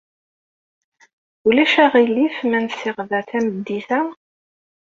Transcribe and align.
Ulac 1.47 1.73
aɣilif 1.83 2.37
ma 2.49 2.59
nsiɣ 2.65 2.97
da 3.09 3.19
tameddit-a? 3.29 4.01